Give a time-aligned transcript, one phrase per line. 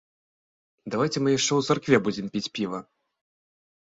[0.93, 2.79] Давайце мы яшчэ ў царкве будзем піць піва?